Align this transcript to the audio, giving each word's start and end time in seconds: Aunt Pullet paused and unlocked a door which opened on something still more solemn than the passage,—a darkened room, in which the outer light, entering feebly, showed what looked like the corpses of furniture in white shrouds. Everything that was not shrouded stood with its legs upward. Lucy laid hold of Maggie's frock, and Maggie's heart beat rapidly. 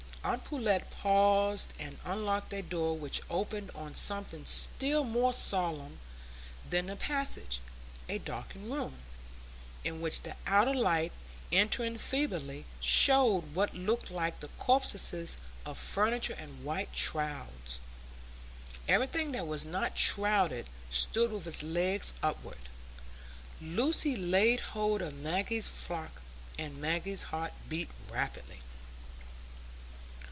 Aunt 0.23 0.43
Pullet 0.43 0.87
paused 0.91 1.73
and 1.79 1.97
unlocked 2.05 2.53
a 2.53 2.61
door 2.61 2.95
which 2.95 3.23
opened 3.27 3.71
on 3.73 3.95
something 3.95 4.45
still 4.45 5.03
more 5.03 5.33
solemn 5.33 5.97
than 6.69 6.85
the 6.85 6.95
passage,—a 6.95 8.19
darkened 8.19 8.71
room, 8.71 8.97
in 9.83 9.99
which 9.99 10.21
the 10.21 10.35
outer 10.45 10.75
light, 10.75 11.11
entering 11.51 11.97
feebly, 11.97 12.65
showed 12.79 13.55
what 13.55 13.73
looked 13.73 14.11
like 14.11 14.41
the 14.41 14.49
corpses 14.59 15.39
of 15.65 15.75
furniture 15.79 16.35
in 16.35 16.63
white 16.63 16.95
shrouds. 16.95 17.79
Everything 18.87 19.31
that 19.31 19.47
was 19.47 19.65
not 19.65 19.97
shrouded 19.97 20.67
stood 20.91 21.31
with 21.31 21.47
its 21.47 21.63
legs 21.63 22.13
upward. 22.21 22.69
Lucy 23.59 24.15
laid 24.15 24.59
hold 24.59 25.01
of 25.01 25.15
Maggie's 25.15 25.67
frock, 25.67 26.21
and 26.59 26.79
Maggie's 26.79 27.23
heart 27.23 27.53
beat 27.67 27.89
rapidly. 28.11 28.61